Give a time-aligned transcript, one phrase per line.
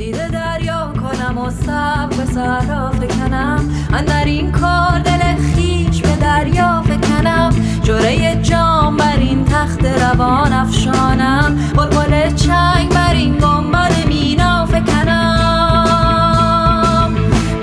[0.00, 6.82] دیده دریا کنم و سب به صحرا فکنم اندر این کار دل خیش به دریا
[6.82, 7.50] فکنم
[7.82, 11.72] جوره جام بر این تخت روان افشانم.
[11.76, 15.96] بلبل چنگ بر این گنبد مینا فکنم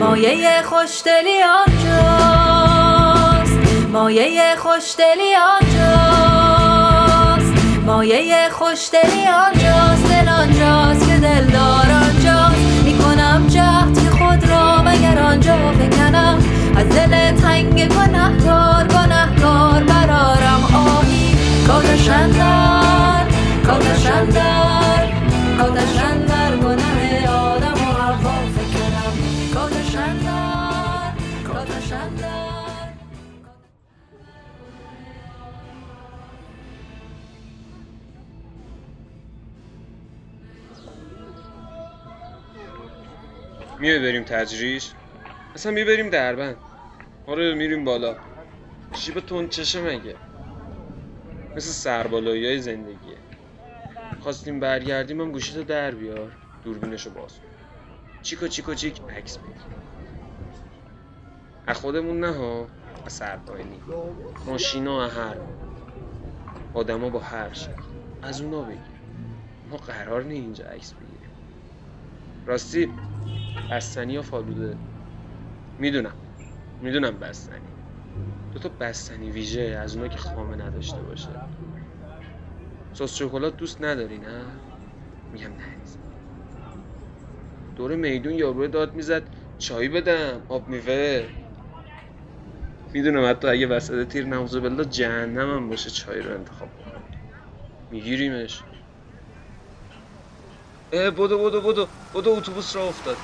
[0.00, 3.58] مایه خوشدلی آنجاست.
[3.92, 7.52] مایه خوشدلی آنجاست.
[7.86, 10.06] مایه خوشدلی آنجاست.
[10.10, 11.95] دل آنجاست که دلدار آنجاست
[15.36, 16.38] آنجا بکنم.
[16.76, 21.36] از دل تنگ گنهکار گنهکار برارم آهی
[21.66, 23.26] کاتش اندر
[23.66, 25.12] کاتش اندر
[25.58, 29.12] کاتش اندر گنه آدم و حوا فکنم
[29.54, 31.12] کاتش اندر
[31.46, 32.36] کاتش اندر
[43.80, 44.92] بریم تجریش؟
[45.56, 46.56] اصلا می‌بریم دربند.
[47.26, 48.16] آره میریم بالا.
[48.92, 50.16] شیب تون چشه مگه؟
[51.56, 53.16] مثل سربالایی های زندگیه.
[54.20, 56.32] خواستیم برگردیم هم گوشیتو در بیار.
[56.64, 57.32] دوربینشو باز.
[58.22, 59.62] چیکو چیکو چیک عکس بگیر.
[61.66, 62.66] از خودمون نه ها
[63.06, 63.80] از سرپاینی
[64.46, 65.36] ماشینا هر
[66.74, 67.82] آدما با هر شکل
[68.22, 69.00] از اونا بگیر.
[69.70, 71.30] ما قرار نی اینجا عکس بگیریم.
[72.46, 72.92] راستی
[73.70, 74.76] بستنی یا فالوده؟
[75.78, 76.16] می‌دونم.
[76.80, 77.74] می‌دونم بستنی.
[78.52, 81.40] دو تا بستنی ویژه از اونا که خامه نداشته باشه.
[82.92, 84.62] سس شکلات دوست نداری نه؟
[85.32, 86.00] میگم نه عزیزم.
[87.76, 91.32] دور میدون یارو داد می‌زد چای بدم آب میوه.
[92.94, 97.04] می‌دونم حتی اگه وسط تیر نوزه جهنم هم باشه چای رو انتخاب کنم.
[97.90, 98.66] میگیریمش.
[100.92, 101.86] اه بدو بدو بدو.
[102.14, 103.16] بدو اتوبوس را افتاد.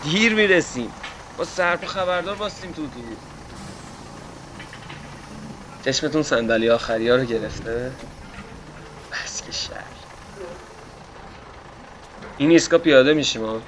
[0.00, 1.03] دیر می‌رسیم.
[1.38, 3.18] با سرپ خبردار باستیم تو اتوبوس
[5.84, 7.92] چشمتون صندلی آخری ها رو گرفته؟
[9.12, 9.84] بس که شهر
[12.38, 13.60] این ایسکا پیاده میشیم ها.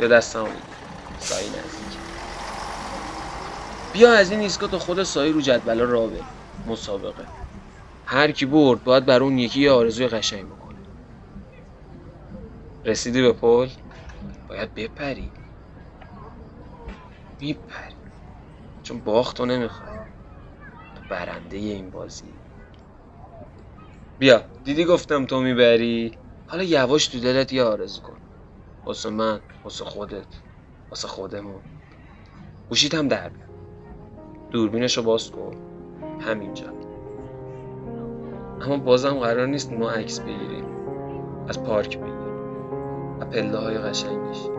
[0.00, 0.62] یا دستم بگیر
[1.18, 1.98] سایی نزدیک.
[3.92, 6.24] بیا از این ایسکا تا خود سایی رو جدولا راه بریم.
[6.66, 7.26] مسابقه.
[8.06, 10.78] هر کی برد باید بر اون یکی یه آرزوی قشنگ بکنه.
[12.84, 13.68] رسیدی به پل؟
[14.48, 15.30] باید بپری.
[17.40, 17.94] میپری.
[18.82, 19.68] چون باخت رو
[20.94, 22.34] تو برنده این بازی.
[24.18, 28.20] بیا دیدی گفتم تو می‌بری؟ حالا یواش تو دلت یه آرزو کن.
[28.86, 30.42] واسه من واسه خودت
[30.90, 31.62] واسه خودمون.
[32.68, 33.48] گوشیت هم در بیار.
[34.50, 35.56] دوربینشو باز کن.
[36.20, 36.72] همینجا.
[38.60, 40.64] اما بازم قرار نیست ما عکس بگیریم.
[41.48, 42.36] از پارک بگیریم.
[43.20, 44.55] و پله های قشنگش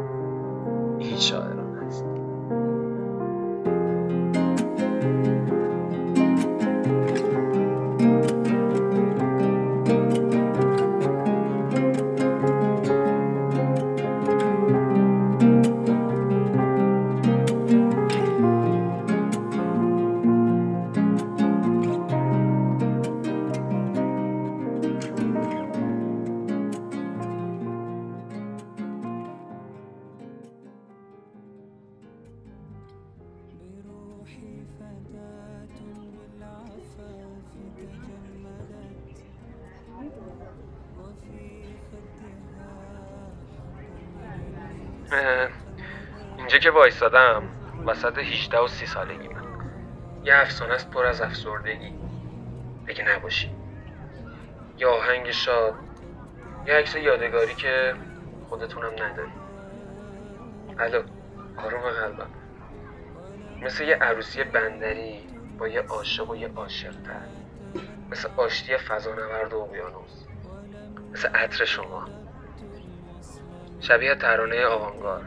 [46.57, 47.43] اینجا که وایستادم
[47.85, 49.43] وسط 18 و 30 سالگی من.
[50.23, 51.93] یه افسانه است پر از افسردگی.
[52.87, 53.55] اگه نباشی.
[54.77, 55.73] یه آهنگ شاد.
[56.67, 57.95] یه عکس یادگاری که
[58.49, 59.31] خودتونم نداری.
[60.79, 61.01] الو
[61.57, 62.29] آروم قلبم.
[63.61, 65.19] مثل یه عروسی بندری
[65.57, 67.27] با یه عاشق و یه عاشقتر.
[68.11, 70.25] مثل آشتی فضانورد و اقیانوس.
[71.11, 72.05] مثل عطر شما.
[73.79, 75.25] شبیه ترانه آوانگار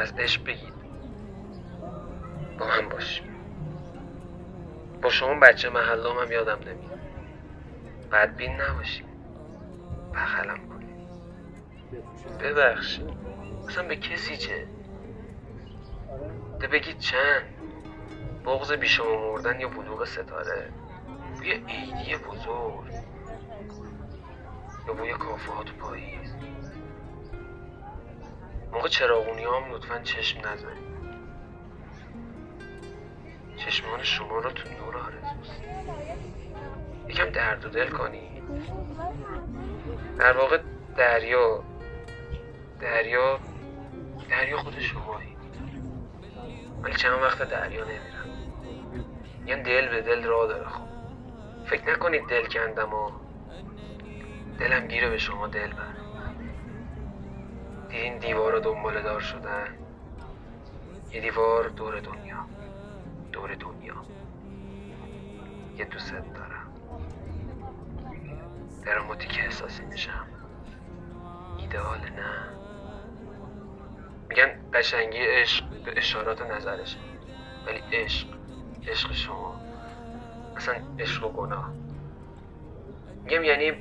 [0.00, 0.74] از عشق بگید.
[2.58, 3.30] با هم باشیم
[5.02, 7.00] با شما بچه محلام هم یادم نمیاد.
[8.12, 9.06] بدبین نباشیم.
[10.14, 11.08] بغلم کنیم.
[12.40, 13.08] ببخشید.
[13.68, 14.66] اصلا به کسی چه؟
[16.60, 17.42] ده بگید چند؟
[18.44, 20.72] بغض بیشما مردن یا بلوغ ستاره؟
[21.36, 22.92] بوی عیدی بزرگ.
[24.88, 26.19] یا بوی کافه ها تو پاییز
[28.72, 30.90] موقع چراغونی هم لطفا چشم نزنید.
[33.56, 35.62] چشمان شما رو تو نور آرزوست
[37.08, 38.42] یکم درد و دل کنی.
[40.18, 40.58] در واقع
[40.96, 41.64] دریا
[42.80, 43.40] دریا
[44.30, 45.36] دریا خود شمایی
[46.82, 48.30] ولی چند وقت دریا نمیرم.
[49.46, 50.90] یه دل به دل راه داره خب.
[51.66, 53.10] فکر نکنید دل کندم و
[54.58, 55.94] دلم گیره به شما دل بر.
[57.90, 59.78] دیدین دیوار دنبال دار شدن
[61.12, 62.46] یه دیوار دور دنیا.
[63.32, 63.94] دور دنیا.
[65.76, 66.74] یه دوست دارم
[68.84, 70.26] دراماتیک احساسی میشم
[71.58, 72.48] ایدئال نه.
[74.28, 76.98] میگن قشنگی عشق به اشارات نظرشه.
[77.66, 78.28] ولی عشق
[78.88, 79.60] عشق شما.
[80.56, 81.72] اصلا عشق و گناه.
[83.24, 83.72] میگم یعنی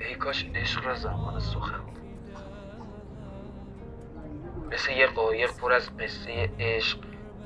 [0.00, 2.09] ای کاش عشق را زمان سخن بود.
[4.72, 6.98] مثل یه قایق پر از قصه عشق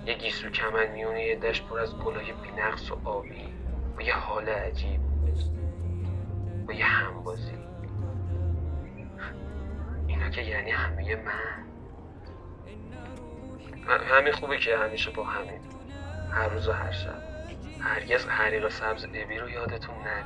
[0.07, 3.55] یه گیسو کمن میونه یه دشت پر از گلای بینقص و آبی
[3.97, 5.01] با یه حال عجیب
[6.67, 7.59] با یه همبازی.
[10.07, 11.65] اینا که یعنی همه من.
[13.89, 15.61] همین خوبه که همیشه با همین.
[16.33, 17.23] هر روز و هر شب.
[17.81, 20.25] هرگز حریق سبز ابی رو یادتون نره.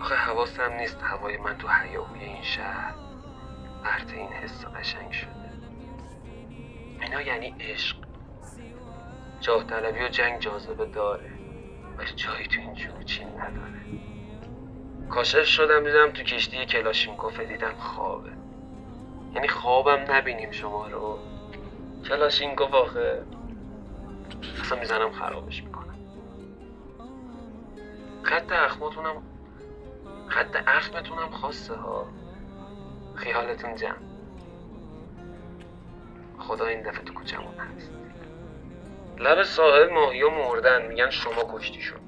[0.00, 3.07] آخه حواسم نیست هوای من تو هیاهوی این شهر.
[3.84, 5.30] پرت این حس قشنگ شده.
[7.02, 7.96] اینا یعنی عشق.
[9.40, 11.30] جاه طلبی و جنگ جاذبه داره.
[11.98, 13.82] ولی جایی تو این جوچین نداره.
[15.10, 18.30] کاشف شدم دیدم تو کشتی کلاشینکوف دیدم خوابه.
[19.34, 21.18] یعنی خوابم نبینیم شما رو.
[22.08, 23.22] کلاشینکوف آخه.
[24.60, 25.98] اصلا می‌زنم خرابش می‌کنم.
[28.22, 29.22] خط اخماتونم
[30.28, 32.06] خط اخمتونم خاصه ها.
[33.18, 33.94] خیالتون جمع.
[36.38, 37.90] خدا این دفعه تو کوچمون هست.
[39.18, 41.98] لب ساحل ماهی مردن میگن شما کشتیشون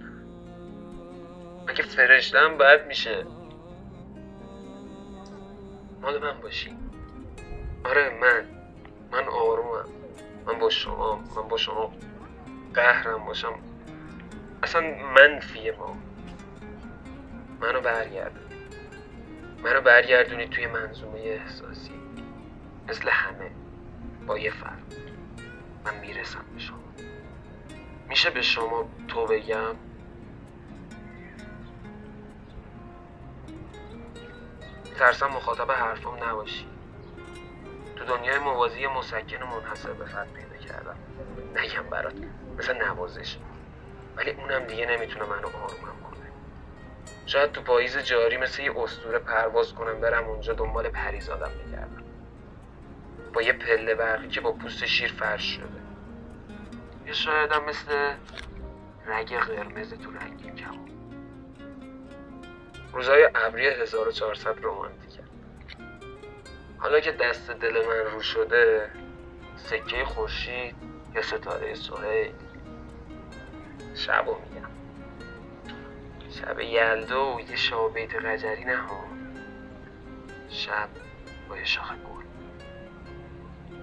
[1.69, 3.27] اگه فرشتم بد میشه.
[6.03, 6.77] مال من باشی.
[7.85, 8.45] آره من.
[9.13, 9.85] من آرومم.
[10.47, 11.93] من با شما من با شما
[12.75, 13.55] قهرم باشم.
[14.63, 14.81] اصلا
[15.15, 15.97] منفی ما.
[17.61, 18.50] منو برگردون.
[19.63, 21.93] منو برگردونی توی منظومه احساسی.
[22.89, 23.51] مثل همه.
[24.27, 24.79] با یه فرق.
[25.85, 26.79] من می‌رسم به شما.
[28.09, 29.77] میشه به شما تو بگم؟
[34.99, 36.67] ترسم مخاطب حرفم نباشی.
[37.97, 40.97] تو دنیای موازی مسکن منحصر به فرد پیدا کردم.
[41.57, 42.15] نگم برات.
[42.59, 43.37] مثل نوازش.
[44.17, 46.20] ولی اونم دیگه نمی‌تونه منو آرومم کنه.
[47.31, 52.05] شاید تو پاییز جاری مثل یه اسطوره پرواز کنم برم اونجا دنبال پریزادم بگردم
[53.33, 55.81] با یه پله برقی که با پوست شیر فرش شده.
[57.07, 58.15] یا شاید هم مثل
[59.07, 60.91] رگ قرمز تو رنگین کمون
[62.93, 65.23] روزای ابری 1400 رومانتیکه
[66.79, 68.91] حالا که دست دل من رو شده
[69.57, 70.77] سکه خورشید
[71.15, 72.33] یا ستاره سهیل.
[73.95, 74.70] شبو میگم.
[76.31, 78.79] شب یلدا و یه شب بیت قجری نه
[80.49, 80.89] شب
[81.49, 82.25] با یه شاخ گل.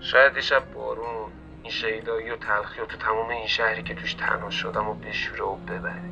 [0.02, 1.32] شاید یه شب بارون.
[1.64, 5.44] این شیدایی و تلخی و تو تمام این شهری که توش تنها شدم و بشوره
[5.44, 6.10] و ببره.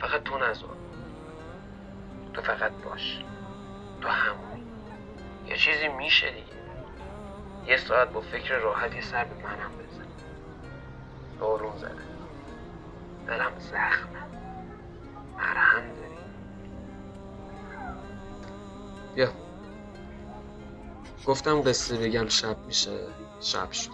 [0.00, 0.76] فقط تو نذار
[2.34, 3.24] تو فقط باش.
[4.00, 4.64] تو همونی.
[5.46, 6.54] یه چیزی میشه دیگه.
[7.66, 10.06] یه ساعت با فکر راحت یه سر به منم بزن.
[11.40, 12.02] بارون زده.
[13.26, 14.33] دلم زخمه.
[15.38, 16.20] مرهم داری
[19.14, 19.34] بیا
[21.26, 23.14] گفتم قصه بگم شب میشه.
[23.40, 23.90] شب شد.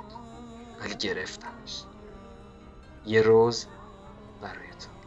[0.81, 1.87] ولی گرفتمش.
[3.05, 3.69] یه روز
[4.41, 5.00] برای تو.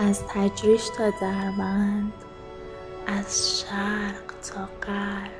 [0.00, 2.12] از تجریش تا دربند
[3.06, 5.30] از شرق تا غرب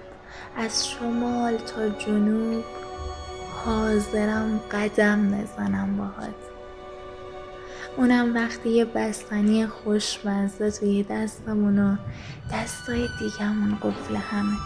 [0.56, 2.64] از شمال تا جنوب
[3.64, 6.34] حاضرم قدم بزنم باهات.
[7.96, 11.96] اونم وقتی یه بستنی خوشمزه توی دستمون و
[12.52, 14.56] دستای دیگمون قفل همه.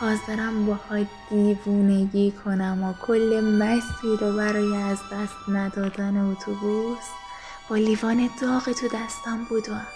[0.00, 7.23] حاضرم باهات دیوونگی کنم و کل مسیر رو برای از دست ندادن اتوبوس
[7.68, 9.86] با لیوان داغ تو دستم بودم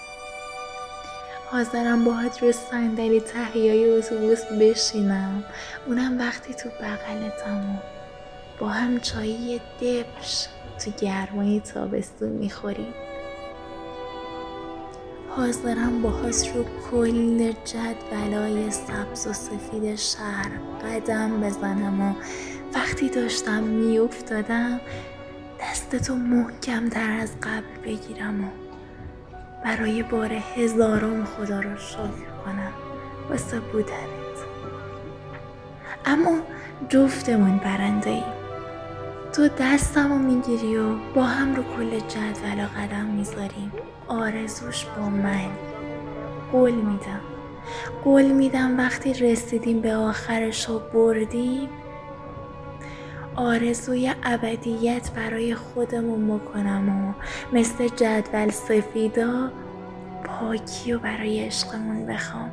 [1.50, 5.44] حاضرم باهات رو صندلی تهیای اتوبوس بشینم.
[5.86, 7.78] اونم وقتی تو بغلتم و
[8.58, 10.46] با هم چایی دبش
[10.84, 12.94] تو گرمای تابستون می‌خوریم.
[15.28, 20.50] حاضرم باهات رو کل جدولای سبز و سفید شهر
[20.84, 22.14] قدم بزنم و
[22.74, 24.80] وقتی داشتم میافتادم
[25.60, 28.48] دستتو محکم تر از قبل بگیرم و
[29.64, 32.72] برای بار هزارم خدا رو شکر کنم.
[33.30, 34.38] واسه بودنت.
[36.06, 36.38] اما
[36.88, 38.24] جفتمون برنده ایم
[39.32, 43.72] تو دستم رو می‌گیری و با هم رو کل جدول قدم می‌ذاریم.
[44.08, 45.50] آرزوش با من.
[46.52, 47.20] قول میدم.
[48.04, 51.68] قول میدم وقتی رسیدیم به آخرش و بردیم
[53.38, 57.12] آرزوی ابدیت برای خودمون می‌کنم و
[57.56, 59.50] مثل جدول سفیدا
[60.24, 62.50] پاکی و برای عشقمون بخوام.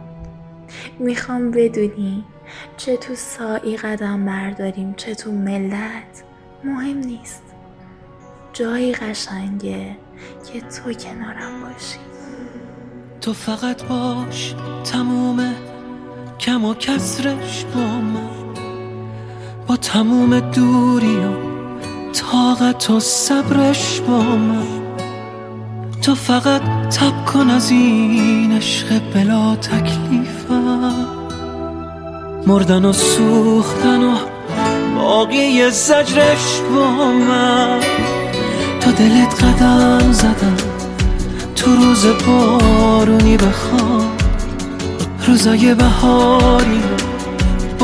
[0.99, 2.23] می‌خوام بدونی
[2.77, 6.23] چه تو سایی قدم برداریم چه تو ملت.
[6.63, 7.43] مهم نیست.
[8.53, 9.97] جایی قشنگه
[10.51, 11.99] که تو کنارم باشی.
[13.21, 14.55] تو فقط باش
[14.91, 15.55] تموم
[16.39, 18.44] کم و کسرش با من
[19.67, 21.31] با تموم دوری و
[22.13, 24.65] طاقت و صبرش با من.
[26.01, 31.05] تو فقط تب کن از این عشق بلا تکلیفم.
[32.47, 34.15] مردن و سوختن و
[34.95, 37.79] باقی زجرش با من.
[38.81, 40.57] تا دلت قدم زدم
[41.55, 44.11] تو روز بارونی بخوام
[45.27, 46.81] روزای بهاری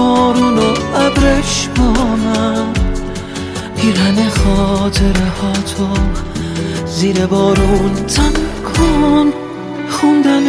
[0.01, 2.74] بارون و ابرش با من.
[3.77, 5.88] پیرن خاطره ها تو
[6.86, 7.93] زیر بارون.
[7.96, 9.34] تن کن
[9.89, 10.43] خوندن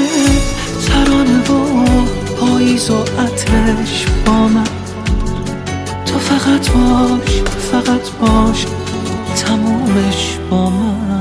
[0.87, 1.95] ترانه و
[2.41, 4.67] پاییز و عطرش با من.
[6.07, 7.43] تو فقط باش
[7.73, 8.67] فقط باش
[9.37, 11.12] تمومش با من.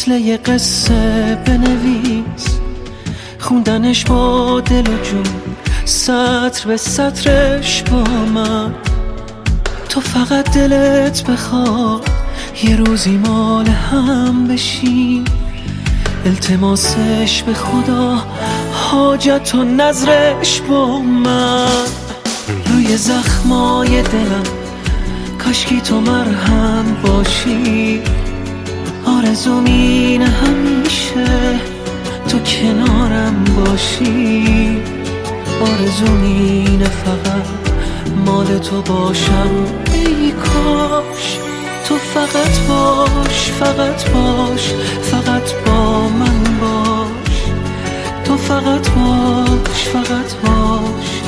[0.00, 2.58] مثل یه قصه بنویس.
[3.38, 5.22] خوندنش با دل و جون
[5.84, 8.04] سطر به سطرش با
[8.34, 8.74] من.
[9.88, 12.08] تو فقط دلت بخواد
[12.64, 15.24] یه روزی مال هم بشی.
[16.26, 18.24] التماسش به خدا
[18.72, 21.86] حاجت و نظرش با من.
[22.66, 24.42] روی زخمای دلم
[25.38, 28.02] کاشکی تو مرهم باشی.
[29.16, 31.60] آرزوم اینه همیشه
[32.28, 34.76] تو کنارم باشی.
[35.60, 37.46] آرزوم اینه فقط
[38.26, 39.50] مال تو باشم.
[39.92, 41.38] ای کاش
[41.88, 47.40] تو فقط باش فقط باش فقط با من باش.
[48.24, 51.20] تو فقط باش فقط باش.